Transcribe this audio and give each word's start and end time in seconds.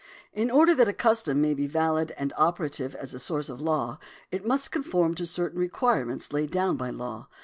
In 0.33 0.49
order 0.49 0.73
that 0.73 0.87
a 0.87 0.93
custom 0.93 1.41
may 1.41 1.53
be 1.53 1.67
valid 1.67 2.09
and 2.17 2.33
operative 2.35 2.95
as 2.95 3.13
a 3.13 3.19
source 3.19 3.49
of 3.49 3.61
law, 3.61 3.99
it 4.31 4.43
must 4.47 4.71
conform 4.71 5.13
to 5.13 5.27
certain 5.27 5.59
requirements 5.59 6.33
laid 6.33 6.49
down 6.49 6.75
by 6.75 6.89
law. 6.89 7.27